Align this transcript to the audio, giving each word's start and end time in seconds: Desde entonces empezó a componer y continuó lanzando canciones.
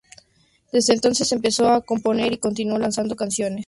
Desde 0.73 0.93
entonces 0.95 1.31
empezó 1.31 1.67
a 1.69 1.81
componer 1.81 2.33
y 2.33 2.39
continuó 2.39 2.79
lanzando 2.79 3.15
canciones. 3.15 3.59